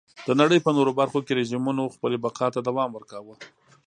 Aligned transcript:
د 0.27 0.29
نړۍ 0.41 0.59
په 0.65 0.71
نورو 0.77 0.91
برخو 0.99 1.19
کې 1.25 1.37
رژیمونو 1.39 1.83
خپلې 1.95 2.17
بقا 2.25 2.47
ته 2.55 2.59
دوام 2.67 2.89
ورکاوه. 2.93 3.35